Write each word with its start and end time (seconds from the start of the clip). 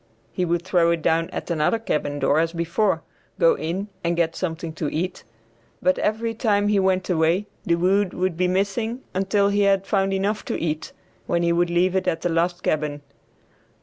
He 0.31 0.45
would 0.45 0.63
throw 0.63 0.89
it 0.89 1.03
down 1.03 1.29
at 1.29 1.51
another 1.51 1.77
cabin 1.77 2.17
door 2.17 2.39
as 2.39 2.53
before, 2.53 3.03
go 3.37 3.53
in 3.55 3.87
and 4.03 4.15
get 4.15 4.35
something 4.35 4.73
to 4.73 4.89
eat; 4.91 5.23
but 5.79 5.99
every 5.99 6.33
time 6.33 6.63
when 6.63 6.69
he 6.71 6.79
went 6.79 7.07
away 7.07 7.45
the 7.67 7.75
wood 7.75 8.11
would 8.15 8.35
be 8.35 8.47
missing 8.47 9.01
until 9.13 9.49
he 9.49 9.61
had 9.61 9.85
found 9.85 10.11
enough 10.11 10.43
to 10.45 10.59
eat, 10.59 10.91
when 11.27 11.43
he 11.43 11.53
would 11.53 11.69
leave 11.69 11.95
it 11.95 12.07
at 12.07 12.21
the 12.21 12.29
last 12.29 12.63
cabin. 12.63 13.03